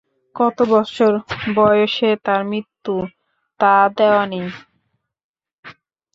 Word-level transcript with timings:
কত 0.35 0.57
বৎসর 0.71 1.13
বয়সে 1.55 2.09
তাঁর 2.25 2.41
মৃত্যু, 2.45 2.95
তা 3.59 3.73
দেওয়া 3.97 4.23
নেই। 4.25 4.47